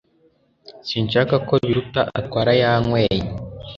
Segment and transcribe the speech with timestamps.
[0.87, 3.17] Sinshaka ko Biruta atwara Yanyweye